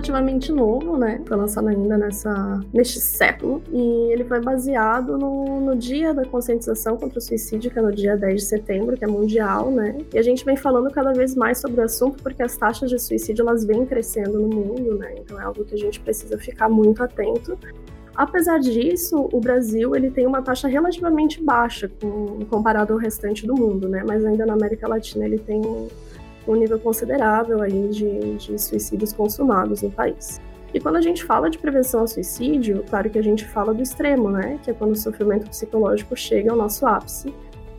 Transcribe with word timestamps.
relativamente 0.00 0.50
novo, 0.50 0.96
né? 0.96 1.20
Foi 1.26 1.36
lançado 1.36 1.68
ainda 1.68 1.96
nessa, 1.96 2.60
neste 2.72 2.98
século. 2.98 3.62
E 3.70 4.12
ele 4.12 4.24
foi 4.24 4.40
baseado 4.40 5.18
no, 5.18 5.60
no 5.60 5.76
Dia 5.76 6.14
da 6.14 6.24
Conscientização 6.24 6.96
contra 6.96 7.18
o 7.18 7.22
Suicídio, 7.22 7.70
que 7.70 7.78
é 7.78 7.82
no 7.82 7.92
dia 7.92 8.16
10 8.16 8.40
de 8.40 8.46
setembro, 8.46 8.96
que 8.96 9.04
é 9.04 9.06
mundial, 9.06 9.70
né? 9.70 9.98
E 10.12 10.18
a 10.18 10.22
gente 10.22 10.44
vem 10.44 10.56
falando 10.56 10.90
cada 10.90 11.12
vez 11.12 11.34
mais 11.34 11.58
sobre 11.58 11.80
o 11.80 11.84
assunto 11.84 12.22
porque 12.22 12.42
as 12.42 12.56
taxas 12.56 12.90
de 12.90 12.98
suicídio 12.98 13.42
elas 13.42 13.64
vêm 13.64 13.84
crescendo 13.84 14.40
no 14.40 14.48
mundo, 14.48 14.96
né? 14.96 15.14
Então 15.18 15.40
é 15.40 15.44
algo 15.44 15.64
que 15.64 15.74
a 15.74 15.78
gente 15.78 16.00
precisa 16.00 16.38
ficar 16.38 16.68
muito 16.68 17.02
atento. 17.02 17.58
Apesar 18.14 18.58
disso, 18.58 19.28
o 19.32 19.40
Brasil 19.40 19.94
ele 19.94 20.10
tem 20.10 20.26
uma 20.26 20.42
taxa 20.42 20.66
relativamente 20.66 21.42
baixa 21.42 21.90
com, 22.00 22.44
comparado 22.46 22.92
ao 22.92 22.98
restante 22.98 23.46
do 23.46 23.54
mundo, 23.54 23.88
né? 23.88 24.02
Mas 24.06 24.24
ainda 24.24 24.44
na 24.44 24.54
América 24.54 24.88
Latina 24.88 25.24
ele 25.24 25.38
tem 25.38 25.60
um 26.46 26.54
nível 26.54 26.78
considerável 26.78 27.62
aí 27.62 27.88
de, 27.88 28.36
de 28.36 28.58
suicídios 28.58 29.12
consumados 29.12 29.82
no 29.82 29.90
país. 29.90 30.40
E 30.72 30.78
quando 30.78 30.96
a 30.96 31.00
gente 31.00 31.24
fala 31.24 31.50
de 31.50 31.58
prevenção 31.58 32.00
ao 32.00 32.08
suicídio, 32.08 32.84
claro 32.88 33.10
que 33.10 33.18
a 33.18 33.22
gente 33.22 33.44
fala 33.44 33.74
do 33.74 33.82
extremo, 33.82 34.30
né? 34.30 34.58
Que 34.62 34.70
é 34.70 34.74
quando 34.74 34.92
o 34.92 34.96
sofrimento 34.96 35.48
psicológico 35.48 36.16
chega 36.16 36.50
ao 36.50 36.56
nosso 36.56 36.86
ápice, 36.86 37.34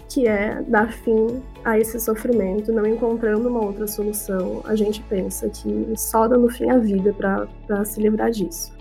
que 0.10 0.28
é 0.28 0.62
dar 0.68 0.92
fim 0.92 1.42
a 1.64 1.80
esse 1.80 1.98
sofrimento, 2.00 2.72
não 2.74 2.86
encontrando 2.86 3.48
uma 3.48 3.64
outra 3.64 3.88
solução. 3.88 4.62
A 4.66 4.76
gente 4.76 5.02
pensa 5.04 5.48
que 5.48 5.94
só 5.96 6.28
dando 6.28 6.50
fim 6.50 6.70
à 6.70 6.78
vida 6.78 7.14
para 7.14 7.86
se 7.86 8.02
livrar 8.02 8.30
disso. 8.30 8.74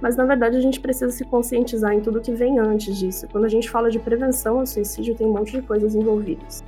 Mas 0.00 0.14
na 0.14 0.24
verdade 0.24 0.56
a 0.56 0.60
gente 0.60 0.78
precisa 0.78 1.10
se 1.10 1.24
conscientizar 1.24 1.92
em 1.92 2.00
tudo 2.00 2.20
que 2.20 2.30
vem 2.30 2.60
antes 2.60 2.96
disso. 2.96 3.26
Quando 3.32 3.46
a 3.46 3.48
gente 3.48 3.68
fala 3.68 3.90
de 3.90 3.98
prevenção 3.98 4.60
ao 4.60 4.66
suicídio, 4.66 5.16
tem 5.16 5.26
um 5.26 5.32
monte 5.32 5.52
de 5.52 5.62
coisas 5.62 5.94
envolvidas 5.94 6.62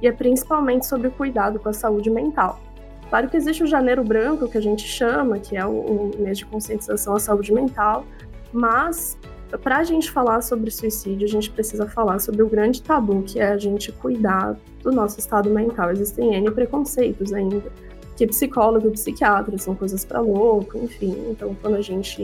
e 0.00 0.08
é 0.08 0.12
principalmente 0.12 0.86
sobre 0.86 1.08
o 1.08 1.10
cuidado 1.10 1.58
com 1.58 1.68
a 1.68 1.72
saúde 1.72 2.10
mental. 2.10 2.60
Claro 3.08 3.28
que 3.28 3.36
existe 3.36 3.62
o 3.62 3.66
janeiro 3.66 4.02
branco, 4.02 4.48
que 4.48 4.58
a 4.58 4.62
gente 4.62 4.86
chama, 4.86 5.38
que 5.38 5.56
é 5.56 5.64
o, 5.64 5.70
o 5.70 6.10
mês 6.18 6.38
de 6.38 6.46
conscientização 6.46 7.14
à 7.14 7.20
saúde 7.20 7.52
mental, 7.52 8.04
mas 8.52 9.16
para 9.62 9.78
a 9.78 9.84
gente 9.84 10.10
falar 10.10 10.40
sobre 10.40 10.70
suicídio, 10.70 11.26
a 11.26 11.30
gente 11.30 11.50
precisa 11.50 11.86
falar 11.86 12.18
sobre 12.18 12.42
o 12.42 12.48
grande 12.48 12.82
tabu 12.82 13.22
que 13.22 13.38
é 13.38 13.52
a 13.52 13.58
gente 13.58 13.92
cuidar 13.92 14.56
do 14.82 14.90
nosso 14.90 15.18
estado 15.18 15.48
mental. 15.48 15.90
Existem 15.90 16.34
N 16.34 16.50
preconceitos 16.50 17.32
ainda, 17.32 17.70
que 18.16 18.26
psicólogo 18.26 18.88
e 18.88 18.90
psiquiatra 18.92 19.56
são 19.58 19.74
coisas 19.74 20.04
para 20.04 20.20
louco, 20.20 20.76
enfim. 20.78 21.16
Então, 21.30 21.54
quando 21.60 21.76
a 21.76 21.82
gente 21.82 22.22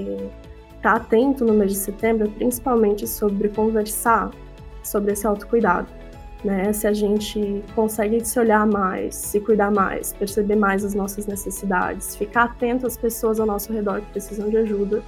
está 0.77 0.95
atento 0.95 1.45
no 1.45 1.53
mês 1.53 1.73
de 1.73 1.79
setembro, 1.79 2.29
principalmente 2.31 3.07
sobre 3.07 3.49
conversar 3.49 4.31
sobre 4.83 5.13
esse 5.13 5.27
autocuidado 5.27 6.00
né? 6.45 6.73
Se 6.73 6.87
a 6.87 6.93
gente 6.93 7.63
consegue 7.75 8.25
se 8.25 8.39
olhar 8.39 8.67
mais, 8.67 9.15
se 9.15 9.41
cuidar 9.41 9.71
mais, 9.71 10.13
perceber 10.13 10.57
mais 10.57 10.85
as 10.85 10.95
nossas 10.95 11.27
necessidades, 11.27 12.17
ficar 12.17 12.45
atento 12.45 12.87
às 12.87 12.97
pessoas 12.97 13.39
ao 13.41 13.47
nosso 13.47 13.73
redor 13.73 14.01
que 14.01 14.11
precisam 14.13 14.49
de 14.49 14.57
ajuda, 14.57 15.03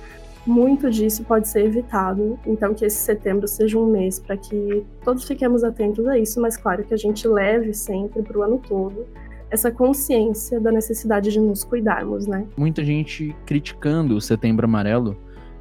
muito 0.46 0.90
disso 0.90 1.24
pode 1.24 1.48
ser 1.48 1.66
evitado. 1.66 2.38
Então, 2.46 2.74
que 2.74 2.84
esse 2.84 2.98
setembro 2.98 3.46
seja 3.46 3.78
um 3.78 3.86
mês 3.86 4.18
para 4.18 4.36
que 4.36 4.84
todos 5.04 5.24
fiquemos 5.24 5.62
atentos 5.62 6.06
a 6.06 6.18
isso, 6.18 6.40
mas 6.40 6.56
claro 6.56 6.84
que 6.84 6.92
a 6.92 6.96
gente 6.96 7.26
leve 7.28 7.72
sempre 7.72 8.22
para 8.22 8.38
o 8.38 8.42
ano 8.42 8.58
todo 8.58 9.06
essa 9.52 9.70
consciência 9.70 10.58
da 10.58 10.72
necessidade 10.72 11.30
de 11.30 11.38
nos 11.38 11.62
cuidarmos, 11.62 12.26
né? 12.26 12.46
Muita 12.56 12.82
gente 12.82 13.36
criticando 13.44 14.16
o 14.16 14.20
Setembro 14.20 14.64
Amarelo 14.64 15.14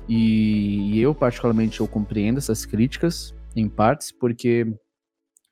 e 0.07 0.99
eu 0.99 1.13
particularmente 1.13 1.81
eu 1.81 1.87
compreendo 1.87 2.37
essas 2.37 2.65
críticas 2.65 3.35
em 3.53 3.67
partes 3.67 4.09
porque 4.11 4.65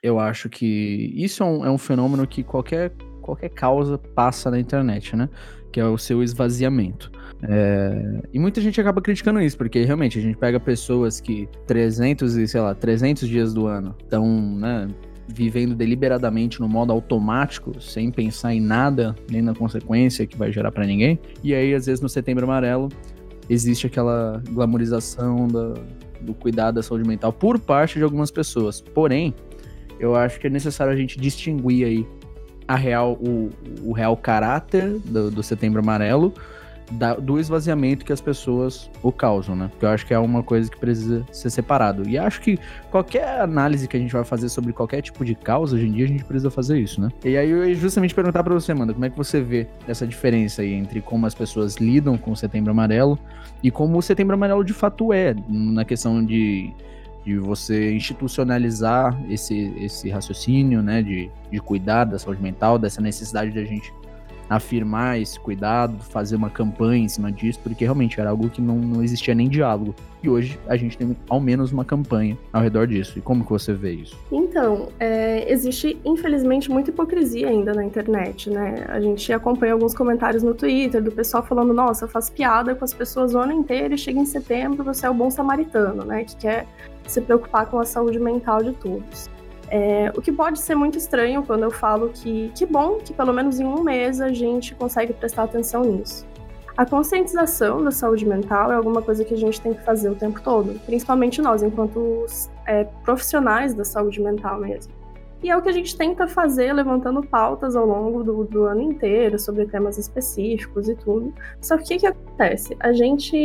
eu 0.01 0.19
acho 0.19 0.49
que 0.49 1.13
isso 1.15 1.43
é 1.43 1.45
um, 1.45 1.65
é 1.65 1.71
um 1.71 1.77
fenômeno 1.77 2.25
que 2.25 2.43
qualquer, 2.43 2.91
qualquer 3.21 3.49
causa 3.49 3.97
passa 3.97 4.49
na 4.49 4.59
internet, 4.59 5.15
né? 5.15 5.29
Que 5.71 5.79
é 5.79 5.85
o 5.85 5.97
seu 5.97 6.23
esvaziamento. 6.23 7.11
É... 7.43 8.21
E 8.33 8.39
muita 8.39 8.61
gente 8.61 8.79
acaba 8.79 9.01
criticando 9.01 9.41
isso, 9.41 9.57
porque 9.57 9.83
realmente 9.83 10.17
a 10.17 10.21
gente 10.21 10.37
pega 10.37 10.59
pessoas 10.59 11.19
que 11.19 11.47
300 11.67 12.37
e, 12.37 12.47
sei 12.47 12.61
lá, 12.61 12.73
300 12.73 13.27
dias 13.27 13.53
do 13.53 13.67
ano 13.67 13.95
estão, 14.01 14.25
né, 14.57 14.87
vivendo 15.27 15.75
deliberadamente 15.75 16.59
no 16.59 16.67
modo 16.67 16.91
automático, 16.91 17.79
sem 17.79 18.09
pensar 18.09 18.53
em 18.53 18.61
nada, 18.61 19.15
nem 19.29 19.41
na 19.41 19.53
consequência 19.53 20.25
que 20.25 20.37
vai 20.37 20.51
gerar 20.51 20.71
para 20.71 20.85
ninguém. 20.85 21.19
E 21.43 21.53
aí, 21.53 21.73
às 21.73 21.85
vezes, 21.85 22.01
no 22.01 22.09
Setembro 22.09 22.45
Amarelo, 22.45 22.89
existe 23.49 23.85
aquela 23.85 24.41
glamorização 24.49 25.47
da, 25.47 25.75
do 26.21 26.33
cuidado 26.33 26.75
da 26.75 26.83
saúde 26.83 27.07
mental 27.07 27.31
por 27.31 27.59
parte 27.59 27.99
de 27.99 28.03
algumas 28.03 28.31
pessoas. 28.31 28.81
Porém, 28.81 29.35
eu 29.99 30.15
acho 30.15 30.39
que 30.39 30.47
é 30.47 30.49
necessário 30.49 30.93
a 30.93 30.95
gente 30.95 31.19
distinguir 31.19 31.85
aí 31.85 32.07
a 32.67 32.75
real, 32.75 33.13
o, 33.13 33.49
o 33.83 33.91
real 33.91 34.15
caráter 34.15 34.99
do, 34.99 35.31
do 35.31 35.43
Setembro 35.43 35.79
Amarelo 35.79 36.33
da, 36.91 37.15
do 37.15 37.39
esvaziamento 37.39 38.05
que 38.05 38.11
as 38.11 38.21
pessoas 38.21 38.89
o 39.03 39.11
causam, 39.11 39.55
né? 39.55 39.67
Porque 39.69 39.85
eu 39.85 39.89
acho 39.89 40.05
que 40.05 40.13
é 40.13 40.19
uma 40.19 40.43
coisa 40.43 40.69
que 40.69 40.79
precisa 40.79 41.25
ser 41.31 41.49
separado. 41.49 42.07
E 42.07 42.17
acho 42.17 42.41
que 42.41 42.57
qualquer 42.89 43.41
análise 43.41 43.87
que 43.87 43.95
a 43.95 43.99
gente 43.99 44.11
vai 44.11 44.23
fazer 44.23 44.49
sobre 44.49 44.73
qualquer 44.73 45.01
tipo 45.01 45.23
de 45.23 45.35
causa, 45.35 45.75
hoje 45.75 45.87
em 45.87 45.91
dia, 45.91 46.05
a 46.05 46.07
gente 46.07 46.23
precisa 46.23 46.49
fazer 46.49 46.79
isso, 46.79 46.99
né? 46.99 47.09
E 47.23 47.37
aí 47.37 47.49
eu 47.49 47.67
ia 47.67 47.75
justamente 47.75 48.13
perguntar 48.15 48.43
para 48.43 48.53
você, 48.53 48.71
Amanda, 48.71 48.93
como 48.93 49.05
é 49.05 49.09
que 49.09 49.17
você 49.17 49.41
vê 49.41 49.67
essa 49.87 50.05
diferença 50.07 50.61
aí 50.61 50.73
entre 50.73 51.01
como 51.01 51.25
as 51.25 51.35
pessoas 51.35 51.75
lidam 51.75 52.17
com 52.17 52.31
o 52.31 52.35
Setembro 52.35 52.71
Amarelo 52.71 53.19
e 53.61 53.69
como 53.69 53.97
o 53.97 54.01
Setembro 54.01 54.33
Amarelo 54.33 54.63
de 54.63 54.73
fato 54.73 55.13
é, 55.13 55.35
na 55.47 55.85
questão 55.85 56.23
de 56.23 56.73
de 57.29 57.37
você 57.37 57.93
institucionalizar 57.93 59.15
esse, 59.29 59.71
esse 59.77 60.09
raciocínio, 60.09 60.81
né, 60.81 61.03
de, 61.03 61.29
de 61.51 61.59
cuidar 61.59 62.05
da 62.05 62.17
saúde 62.17 62.41
mental, 62.41 62.79
dessa 62.79 62.99
necessidade 63.01 63.51
de 63.51 63.59
a 63.59 63.65
gente 63.65 63.93
afirmar 64.49 65.19
esse 65.19 65.39
cuidado, 65.39 66.01
fazer 66.03 66.35
uma 66.35 66.49
campanha 66.49 67.05
em 67.05 67.07
cima 67.07 67.31
disso, 67.31 67.59
porque 67.61 67.83
realmente 67.83 68.19
era 68.19 68.29
algo 68.31 68.49
que 68.49 68.61
não, 68.61 68.75
não 68.75 69.03
existia 69.03 69.35
nem 69.35 69.47
diálogo. 69.47 69.93
E 70.21 70.29
hoje 70.29 70.59
a 70.67 70.75
gente 70.75 70.97
tem 70.97 71.15
ao 71.29 71.39
menos 71.39 71.71
uma 71.71 71.85
campanha 71.85 72.37
ao 72.51 72.61
redor 72.61 72.87
disso. 72.87 73.17
E 73.17 73.21
como 73.21 73.45
que 73.45 73.51
você 73.51 73.73
vê 73.73 73.93
isso? 73.93 74.17
Então, 74.31 74.89
é, 74.99 75.49
existe 75.51 75.97
infelizmente 76.03 76.69
muita 76.69 76.89
hipocrisia 76.89 77.47
ainda 77.47 77.73
na 77.73 77.85
internet, 77.85 78.49
né? 78.49 78.85
A 78.89 78.99
gente 78.99 79.31
acompanha 79.31 79.73
alguns 79.73 79.93
comentários 79.93 80.43
no 80.43 80.53
Twitter 80.53 81.01
do 81.01 81.11
pessoal 81.11 81.43
falando: 81.43 81.73
nossa, 81.73 82.07
faz 82.07 82.29
piada 82.29 82.75
com 82.75 82.83
as 82.83 82.93
pessoas 82.93 83.33
o 83.33 83.39
ano 83.39 83.53
inteiro 83.53 83.93
e 83.93 83.97
chega 83.97 84.19
em 84.19 84.25
setembro, 84.25 84.83
você 84.83 85.05
é 85.05 85.09
o 85.09 85.13
bom 85.13 85.29
samaritano, 85.29 86.03
né? 86.03 86.25
Que 86.25 86.35
quer 86.35 86.67
se 87.07 87.21
preocupar 87.21 87.67
com 87.67 87.79
a 87.79 87.85
saúde 87.85 88.19
mental 88.19 88.61
de 88.61 88.73
todos. 88.73 89.29
É, 89.71 90.11
o 90.15 90.21
que 90.21 90.31
pode 90.31 90.59
ser 90.59 90.75
muito 90.75 90.97
estranho 90.97 91.43
quando 91.43 91.63
eu 91.63 91.71
falo 91.71 92.09
que 92.09 92.51
que 92.55 92.65
bom 92.65 92.97
que 92.97 93.13
pelo 93.13 93.31
menos 93.31 93.59
em 93.59 93.65
um 93.65 93.83
mês 93.83 94.19
a 94.19 94.29
gente 94.29 94.73
consegue 94.73 95.13
prestar 95.13 95.43
atenção 95.43 95.83
nisso. 95.83 96.25
A 96.75 96.85
conscientização 96.85 97.83
da 97.83 97.91
saúde 97.91 98.25
mental 98.25 98.71
é 98.71 98.75
alguma 98.75 99.01
coisa 99.01 99.25
que 99.25 99.33
a 99.33 99.37
gente 99.37 99.59
tem 99.59 99.73
que 99.73 99.83
fazer 99.83 100.09
o 100.09 100.15
tempo 100.15 100.41
todo, 100.41 100.79
principalmente 100.85 101.41
nós, 101.41 101.61
enquanto 101.61 102.25
é, 102.65 102.85
profissionais 103.03 103.73
da 103.73 103.83
saúde 103.83 104.21
mental 104.21 104.59
mesmo. 104.59 104.93
E 105.41 105.49
é 105.49 105.55
o 105.55 105.61
que 105.61 105.69
a 105.69 105.73
gente 105.73 105.97
tenta 105.97 106.27
fazer, 106.27 106.73
levantando 106.73 107.21
pautas 107.21 107.75
ao 107.75 107.85
longo 107.85 108.23
do, 108.23 108.43
do 108.43 108.63
ano 108.63 108.81
inteiro 108.81 109.39
sobre 109.39 109.65
temas 109.65 109.97
específicos 109.97 110.89
e 110.89 110.95
tudo. 110.95 111.33
Só 111.61 111.77
que 111.77 111.83
o 111.83 111.85
que, 111.85 111.97
que 111.99 112.07
acontece? 112.07 112.75
A 112.79 112.91
gente 112.91 113.37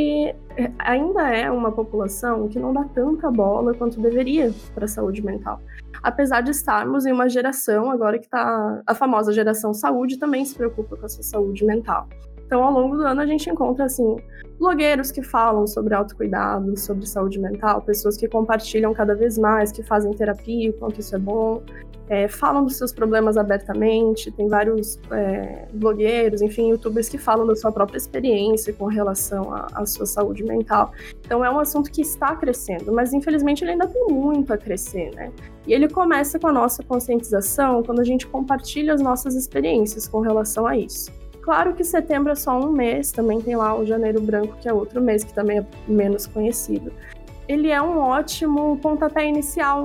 é, 0.57 0.71
ainda 0.79 1.29
é 1.29 1.49
uma 1.51 1.71
população 1.71 2.49
que 2.49 2.59
não 2.59 2.73
dá 2.73 2.85
tanta 2.85 3.31
bola 3.31 3.75
quanto 3.75 4.01
deveria 4.01 4.53
para 4.75 4.87
a 4.87 4.89
saúde 4.89 5.25
mental. 5.25 5.61
Apesar 6.05 6.43
de 6.43 6.51
estarmos 6.51 7.07
em 7.07 7.13
uma 7.13 7.31
geração 7.31 7.91
agora 7.91 8.19
que 8.19 8.27
está. 8.27 8.83
A 8.87 8.95
famosa 8.95 9.33
geração 9.33 9.73
saúde 9.73 10.19
também 10.19 10.45
se 10.45 10.55
preocupa 10.55 10.99
com 10.99 11.07
a 11.07 11.09
sua 11.09 11.23
saúde 11.23 11.65
mental. 11.65 12.07
Então, 12.47 12.63
ao 12.63 12.73
longo 12.73 12.97
do 12.97 13.03
ano, 13.03 13.21
a 13.21 13.27
gente 13.27 13.49
encontra, 13.49 13.85
assim, 13.85 14.17
blogueiros 14.59 15.11
que 15.11 15.23
falam 15.23 15.67
sobre 15.67 15.95
autocuidado, 15.95 16.77
sobre 16.79 17.07
saúde 17.07 17.39
mental, 17.39 17.83
pessoas 17.83 18.17
que 18.17 18.29
compartilham 18.29 18.93
cada 18.95 19.15
vez 19.15 19.39
mais, 19.39 19.73
que 19.73 19.83
fazem 19.83 20.13
terapia, 20.13 20.71
o 20.71 20.73
quanto 20.75 21.01
isso 21.01 21.17
é 21.17 21.19
bom, 21.19 21.63
é, 22.09 22.29
falam 22.29 22.65
dos 22.65 22.77
seus 22.77 22.93
problemas 22.93 23.37
abertamente, 23.37 24.31
tem 24.31 24.47
vários 24.47 25.01
é, 25.11 25.67
blogueiros, 25.73 26.43
enfim, 26.43 26.71
youtubers 26.71 27.09
que 27.09 27.17
falam 27.17 27.47
da 27.47 27.57
sua 27.57 27.73
própria 27.73 27.97
experiência 27.97 28.73
com 28.75 28.87
relação 28.87 29.53
à, 29.55 29.87
sua 29.87 30.05
saúde 30.05 30.45
mental. 30.45 30.93
Então, 31.25 31.45
é 31.45 31.51
um 31.51 31.59
assunto 31.59 31.91
que 31.91 32.03
está 32.03 32.37
crescendo, 32.37 32.93
mas 32.93 33.13
infelizmente 33.15 33.65
ele 33.65 33.73
ainda 33.73 33.87
tem 33.87 34.07
muito 34.09 34.53
a 34.53 34.59
crescer, 34.59 35.15
né? 35.15 35.33
E 35.67 35.73
ele 35.73 35.89
começa 35.89 36.39
com 36.39 36.49
a 36.49 36.53
nossa 36.53 36.83
conscientização 36.83 37.83
quando 37.83 38.01
a 38.01 38.05
gente 38.05 38.27
compartilha 38.27 38.93
as 38.93 39.01
nossas 39.01 39.35
experiências 39.35 40.07
com 40.07 40.21
relação 40.21 40.67
a 40.67 40.77
isso. 40.77 41.11
Claro 41.45 41.75
que 41.75 41.85
setembro 41.85 42.33
é 42.33 42.35
só 42.35 42.59
um 42.59 42.73
mês, 42.73 43.13
também 43.13 43.39
tem 43.39 43.55
lá 43.55 43.79
o 43.79 43.85
janeiro 43.85 44.19
branco, 44.19 44.57
que 44.63 44.67
é 44.67 44.73
outro 44.73 44.99
mês, 44.99 45.23
que 45.23 45.35
também 45.35 45.59
é 45.59 45.67
menos 45.87 46.27
conhecido. 46.27 46.91
Ele 47.47 47.69
é 47.69 47.83
um 47.83 47.99
ótimo 47.99 48.79
pontapé 48.79 49.29
inicial, 49.29 49.85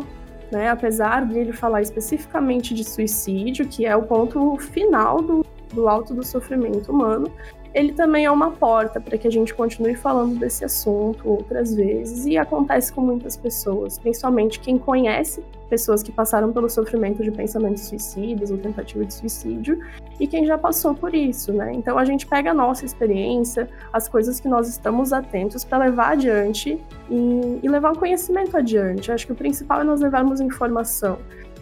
né? 0.49 0.69
Apesar 0.69 1.25
de 1.25 1.37
ele 1.37 1.51
falar 1.51 1.81
especificamente 1.81 2.73
de 2.73 2.85
suicídio, 2.85 3.67
que 3.67 3.85
é 3.85 3.93
o 3.93 4.03
ponto 4.03 4.55
final 4.55 5.21
do, 5.21 5.45
do 5.73 5.89
alto 5.89 6.13
do 6.13 6.25
sofrimento 6.25 6.93
humano, 6.93 7.29
ele 7.73 7.91
também 7.91 8.23
é 8.23 8.31
uma 8.31 8.51
porta 8.51 9.01
para 9.01 9.17
que 9.17 9.27
a 9.27 9.31
gente 9.31 9.53
continue 9.53 9.95
falando 9.95 10.39
desse 10.39 10.63
assunto 10.63 11.29
outras 11.29 11.75
vezes 11.75 12.25
e 12.25 12.37
acontece 12.37 12.93
com 12.93 13.01
muitas 13.01 13.35
pessoas, 13.35 13.99
principalmente 13.99 14.61
quem 14.61 14.77
conhece 14.77 15.43
pessoas 15.69 16.01
que 16.01 16.11
passaram 16.11 16.53
pelo 16.53 16.69
sofrimento 16.69 17.21
de 17.21 17.29
pensamentos 17.31 17.83
suicidas 17.83 18.49
ou 18.49 18.57
tentativa 18.57 19.03
de 19.03 19.13
suicídio 19.13 19.77
e 20.19 20.27
quem 20.27 20.45
já 20.45 20.57
passou 20.57 20.93
por 20.93 21.15
isso, 21.15 21.53
né? 21.53 21.71
Então 21.73 21.97
a 21.97 22.05
gente 22.05 22.27
pega 22.27 22.51
a 22.51 22.53
nossa 22.53 22.85
experiência, 22.85 23.69
as 23.93 24.07
coisas 24.07 24.39
que 24.39 24.47
nós 24.47 24.67
estamos 24.67 25.13
atentos 25.13 25.63
para 25.63 25.85
levar 25.85 26.11
adiante 26.11 26.77
e, 27.09 27.59
e, 27.63 27.69
levar 27.69 27.93
o 27.93 27.97
conhecimento 27.97 28.57
adiante. 28.57 29.11
Acho 29.11 29.25
que 29.25 29.31
o 29.31 29.35
principal 29.35 29.81
é 29.81 29.83
nós 29.83 30.01
levarmos 30.01 30.41
informação. 30.41 31.17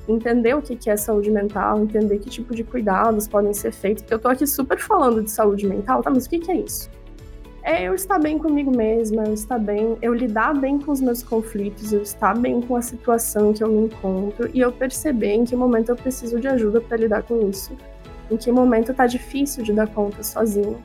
Entender 0.07 0.56
o 0.56 0.62
que 0.62 0.89
é 0.89 0.95
saúde 0.95 1.30
mental, 1.30 1.80
entender 1.81 2.18
que 2.19 2.30
tipo 2.30 2.56
de 2.56 2.63
cuidados 2.63 3.27
podem 3.27 3.54
ser 3.54 3.74
feitos. 3.74 4.06
Eu 4.09 4.18
tô 4.18 4.30
aqui 4.30 4.48
super 4.48 4.80
falando 4.80 5.21
de 5.21 5.30
saúde 5.30 5.68
mental, 5.68 6.01
tá? 6.01 6.09
Mas 6.09 6.25
o 6.25 6.30
que 6.30 6.50
é 6.50 6.56
isso? 6.56 6.89
é 7.68 7.83
eu 7.83 7.94
estar 7.94 8.18
bem 8.18 8.39
comigo 8.39 8.71
mesma, 8.71 9.25
eu 9.25 9.33
estar 9.33 9.59
bem, 9.59 9.98
eu 10.01 10.13
lidar 10.13 10.54
bem 10.54 10.80
com 10.80 10.89
os 10.89 11.01
meus 11.01 11.21
conflitos, 11.21 11.92
eu 11.92 12.01
estar 12.01 12.33
bem 12.33 12.62
com 12.62 12.77
a 12.77 12.81
situação 12.81 13.51
que 13.51 13.62
eu 13.62 13.68
me 13.68 13.88
encontro 13.88 14.50
e 14.54 14.62
eu 14.62 14.71
perceber 14.71 15.33
em 15.33 15.44
que 15.44 15.54
momento 15.54 15.89
eu 15.89 15.95
preciso 15.98 16.39
de 16.39 16.48
ajuda 16.48 16.80
para 16.80 16.95
lidar 16.95 17.24
com 17.24 17.50
isso, 17.50 17.75
em 18.30 18.38
que 18.38 18.52
momento 18.52 18.94
tá 18.94 19.06
difícil 19.06 19.64
de 19.64 19.74
dar 19.74 19.88
conta 19.88 20.24
sozinho. 20.24 20.84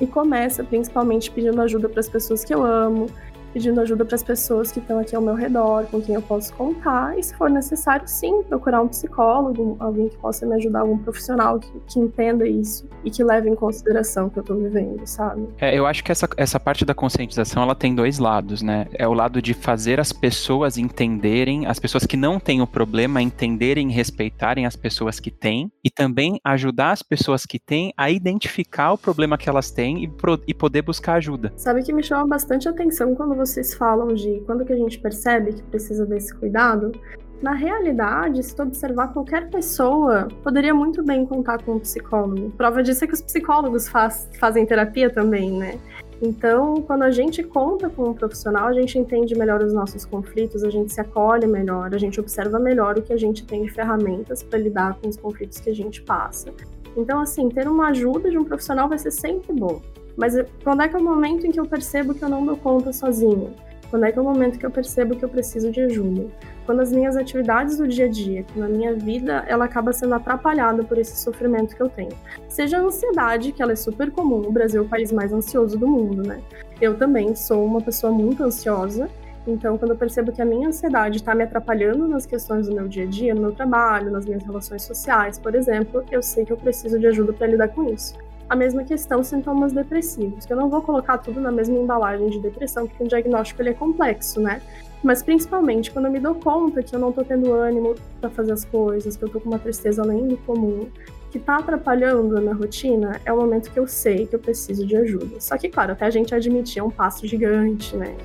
E 0.00 0.06
começa 0.06 0.62
principalmente 0.62 1.30
pedindo 1.30 1.60
ajuda 1.60 1.88
para 1.88 2.00
as 2.00 2.08
pessoas 2.08 2.44
que 2.44 2.54
eu 2.54 2.64
amo, 2.64 3.06
pedindo 3.52 3.80
ajuda 3.80 4.04
para 4.04 4.14
as 4.14 4.22
pessoas 4.22 4.70
que 4.70 4.78
estão 4.78 4.98
aqui 4.98 5.14
ao 5.14 5.22
meu 5.22 5.34
redor, 5.34 5.86
com 5.86 6.00
quem 6.00 6.14
eu 6.14 6.22
posso 6.22 6.52
contar, 6.54 7.18
e 7.18 7.22
se 7.22 7.34
for 7.34 7.50
necessário, 7.50 8.06
sim, 8.06 8.42
procurar 8.42 8.82
um 8.82 8.88
psicólogo, 8.88 9.76
alguém 9.80 10.08
que 10.08 10.16
possa 10.16 10.46
me 10.46 10.54
ajudar, 10.56 10.80
algum 10.80 10.98
profissional 10.98 11.58
que, 11.58 11.72
que 11.86 11.98
entenda 11.98 12.46
isso 12.46 12.88
e 13.04 13.10
que 13.10 13.22
leve 13.24 13.48
em 13.48 13.54
consideração 13.54 14.26
o 14.26 14.30
que 14.30 14.38
eu 14.38 14.42
estou 14.42 14.56
vivendo, 14.56 15.06
sabe? 15.06 15.48
É, 15.58 15.76
eu 15.76 15.86
acho 15.86 16.04
que 16.04 16.12
essa, 16.12 16.28
essa 16.36 16.60
parte 16.60 16.84
da 16.84 16.94
conscientização, 16.94 17.62
ela 17.62 17.74
tem 17.74 17.94
dois 17.94 18.18
lados, 18.18 18.62
né? 18.62 18.86
É 18.92 19.06
o 19.06 19.12
lado 19.12 19.40
de 19.40 19.54
fazer 19.54 20.00
as 20.00 20.12
pessoas 20.12 20.76
entenderem, 20.76 21.66
as 21.66 21.78
pessoas 21.78 22.06
que 22.06 22.16
não 22.16 22.38
têm 22.38 22.60
o 22.60 22.66
problema, 22.66 23.22
entenderem 23.22 23.88
e 23.90 23.92
respeitarem 23.92 24.66
as 24.66 24.76
pessoas 24.76 25.18
que 25.20 25.30
têm, 25.30 25.70
e 25.82 25.90
também 25.90 26.40
ajudar 26.44 26.92
as 26.92 27.02
pessoas 27.02 27.46
que 27.46 27.58
têm 27.58 27.92
a 27.96 28.10
identificar 28.10 28.92
o 28.92 28.98
problema 28.98 29.38
que 29.38 29.48
elas 29.48 29.70
têm 29.70 30.04
e, 30.04 30.08
pro, 30.08 30.40
e 30.46 30.54
poder 30.54 30.82
buscar 30.82 31.14
ajuda. 31.14 31.52
Sabe 31.56 31.82
que 31.82 31.92
me 31.92 32.02
chama 32.02 32.26
bastante 32.26 32.68
atenção 32.68 33.14
quando 33.14 33.37
vocês 33.38 33.72
falam 33.72 34.08
de 34.08 34.42
quando 34.44 34.64
que 34.64 34.72
a 34.72 34.76
gente 34.76 34.98
percebe 34.98 35.52
que 35.52 35.62
precisa 35.62 36.04
desse 36.04 36.34
cuidado, 36.34 36.92
na 37.40 37.52
realidade, 37.52 38.42
se 38.42 38.54
tu 38.54 38.64
observar 38.64 39.12
qualquer 39.12 39.48
pessoa, 39.48 40.26
poderia 40.42 40.74
muito 40.74 41.04
bem 41.04 41.24
contar 41.24 41.62
com 41.62 41.74
um 41.74 41.78
psicólogo. 41.78 42.50
Prova 42.56 42.82
disso 42.82 43.04
é 43.04 43.06
que 43.06 43.14
os 43.14 43.22
psicólogos 43.22 43.88
faz, 43.88 44.28
fazem 44.40 44.66
terapia 44.66 45.08
também, 45.08 45.52
né? 45.52 45.78
Então, 46.20 46.82
quando 46.82 47.04
a 47.04 47.12
gente 47.12 47.44
conta 47.44 47.88
com 47.88 48.10
um 48.10 48.14
profissional, 48.14 48.66
a 48.66 48.72
gente 48.72 48.98
entende 48.98 49.38
melhor 49.38 49.62
os 49.62 49.72
nossos 49.72 50.04
conflitos, 50.04 50.64
a 50.64 50.70
gente 50.70 50.92
se 50.92 51.00
acolhe 51.00 51.46
melhor, 51.46 51.94
a 51.94 51.98
gente 51.98 52.18
observa 52.18 52.58
melhor 52.58 52.98
o 52.98 53.02
que 53.02 53.12
a 53.12 53.16
gente 53.16 53.46
tem 53.46 53.62
de 53.62 53.70
ferramentas 53.70 54.42
para 54.42 54.58
lidar 54.58 54.98
com 55.00 55.08
os 55.08 55.16
conflitos 55.16 55.60
que 55.60 55.70
a 55.70 55.74
gente 55.74 56.02
passa. 56.02 56.52
Então, 56.96 57.20
assim, 57.20 57.48
ter 57.48 57.68
uma 57.68 57.90
ajuda 57.90 58.28
de 58.28 58.36
um 58.36 58.44
profissional 58.44 58.88
vai 58.88 58.98
ser 58.98 59.12
sempre 59.12 59.52
bom. 59.52 59.80
Mas 60.18 60.34
quando 60.64 60.82
é 60.82 60.88
que 60.88 60.96
é 60.96 60.98
o 60.98 61.02
momento 61.02 61.46
em 61.46 61.52
que 61.52 61.60
eu 61.60 61.64
percebo 61.64 62.12
que 62.12 62.24
eu 62.24 62.28
não 62.28 62.44
dou 62.44 62.56
conta 62.56 62.92
sozinho? 62.92 63.54
Quando 63.88 64.04
é 64.04 64.10
que 64.10 64.18
é 64.18 64.20
o 64.20 64.24
momento 64.24 64.58
que 64.58 64.66
eu 64.66 64.70
percebo 64.70 65.14
que 65.14 65.24
eu 65.24 65.28
preciso 65.28 65.70
de 65.70 65.80
ajuda? 65.80 66.26
Quando 66.66 66.80
as 66.80 66.92
minhas 66.92 67.16
atividades 67.16 67.78
do 67.78 67.86
dia 67.86 68.06
a 68.06 68.08
dia, 68.08 68.42
que 68.42 68.58
na 68.58 68.68
minha 68.68 68.94
vida, 68.94 69.44
ela 69.46 69.64
acaba 69.64 69.92
sendo 69.92 70.14
atrapalhada 70.14 70.82
por 70.82 70.98
esse 70.98 71.16
sofrimento 71.16 71.74
que 71.74 71.80
eu 71.80 71.88
tenho. 71.88 72.10
Seja 72.48 72.78
a 72.78 72.80
ansiedade, 72.80 73.52
que 73.52 73.62
ela 73.62 73.72
é 73.72 73.76
super 73.76 74.10
comum, 74.10 74.42
o 74.46 74.52
Brasil 74.52 74.82
é 74.82 74.84
o 74.84 74.88
país 74.88 75.12
mais 75.12 75.32
ansioso 75.32 75.78
do 75.78 75.86
mundo, 75.86 76.26
né? 76.26 76.40
Eu 76.80 76.98
também 76.98 77.34
sou 77.36 77.64
uma 77.64 77.80
pessoa 77.80 78.12
muito 78.12 78.42
ansiosa, 78.42 79.08
então, 79.46 79.78
quando 79.78 79.92
eu 79.92 79.96
percebo 79.96 80.30
que 80.30 80.42
a 80.42 80.44
minha 80.44 80.68
ansiedade 80.68 81.18
está 81.18 81.34
me 81.34 81.44
atrapalhando 81.44 82.06
nas 82.06 82.26
questões 82.26 82.66
do 82.66 82.74
meu 82.74 82.86
dia 82.86 83.04
a 83.04 83.06
dia, 83.06 83.34
no 83.34 83.40
meu 83.40 83.52
trabalho, 83.52 84.10
nas 84.10 84.26
minhas 84.26 84.42
relações 84.42 84.82
sociais, 84.82 85.38
por 85.38 85.54
exemplo, 85.54 86.04
eu 86.10 86.22
sei 86.22 86.44
que 86.44 86.52
eu 86.52 86.56
preciso 86.58 86.98
de 86.98 87.06
ajuda 87.06 87.32
para 87.32 87.46
lidar 87.46 87.68
com 87.68 87.88
isso 87.88 88.14
a 88.48 88.56
mesma 88.56 88.82
questão 88.84 89.22
sintomas 89.22 89.72
depressivos, 89.72 90.46
que 90.46 90.52
eu 90.52 90.56
não 90.56 90.70
vou 90.70 90.80
colocar 90.80 91.18
tudo 91.18 91.40
na 91.40 91.52
mesma 91.52 91.76
embalagem 91.76 92.30
de 92.30 92.38
depressão, 92.40 92.86
porque 92.86 93.04
o 93.04 93.08
diagnóstico 93.08 93.60
ele 93.60 93.70
é 93.70 93.74
complexo, 93.74 94.40
né? 94.40 94.62
Mas 95.02 95.22
principalmente 95.22 95.90
quando 95.90 96.06
eu 96.06 96.12
me 96.12 96.18
dou 96.18 96.34
conta 96.34 96.82
que 96.82 96.94
eu 96.94 96.98
não 96.98 97.12
tô 97.12 97.22
tendo 97.22 97.52
ânimo 97.52 97.94
para 98.20 98.30
fazer 98.30 98.52
as 98.52 98.64
coisas, 98.64 99.16
que 99.16 99.24
eu 99.24 99.28
tô 99.28 99.38
com 99.40 99.48
uma 99.48 99.58
tristeza 99.58 100.02
além 100.02 100.26
do 100.26 100.36
comum, 100.38 100.88
que 101.30 101.38
tá 101.38 101.58
atrapalhando 101.58 102.36
a 102.36 102.40
minha 102.40 102.54
rotina, 102.54 103.20
é 103.24 103.32
o 103.32 103.36
momento 103.36 103.70
que 103.70 103.78
eu 103.78 103.86
sei 103.86 104.26
que 104.26 104.34
eu 104.34 104.38
preciso 104.38 104.86
de 104.86 104.96
ajuda. 104.96 105.40
Só 105.40 105.56
que, 105.58 105.68
claro, 105.68 105.92
até 105.92 106.06
a 106.06 106.10
gente 106.10 106.34
admitir 106.34 106.80
é 106.80 106.82
um 106.82 106.90
passo 106.90 107.26
gigante, 107.26 107.94
né? 107.96 108.16